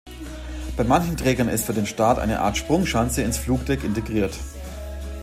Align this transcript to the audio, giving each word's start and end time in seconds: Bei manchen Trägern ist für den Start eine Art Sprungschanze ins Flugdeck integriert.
Bei 0.77 0.83
manchen 0.83 1.15
Trägern 1.15 1.47
ist 1.47 1.65
für 1.65 1.75
den 1.75 1.85
Start 1.85 2.17
eine 2.17 2.39
Art 2.41 2.57
Sprungschanze 2.57 3.21
ins 3.21 3.37
Flugdeck 3.37 3.83
integriert. 3.83 4.33